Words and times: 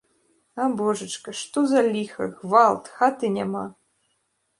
А 0.63 0.69
божачка, 0.77 1.33
што 1.41 1.63
за 1.73 1.81
ліха, 1.95 2.25
гвалт, 2.39 2.89
хаты 3.03 3.29
няма! 3.37 3.63